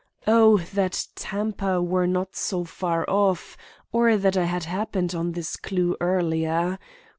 [0.25, 3.55] Oh, that Tampa were not so far off
[3.91, 6.79] or that I had happened on this clue earlier!